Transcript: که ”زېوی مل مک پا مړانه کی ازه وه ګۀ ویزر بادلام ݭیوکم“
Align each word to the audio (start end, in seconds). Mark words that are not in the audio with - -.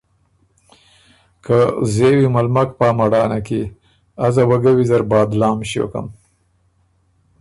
که 1.43 1.57
”زېوی 1.93 2.27
مل 2.33 2.47
مک 2.55 2.69
پا 2.77 2.87
مړانه 2.97 3.39
کی 3.47 3.61
ازه 4.25 4.43
وه 4.49 4.57
ګۀ 4.63 4.71
ویزر 4.77 5.01
بادلام 5.11 5.57
ݭیوکم“ 5.69 6.07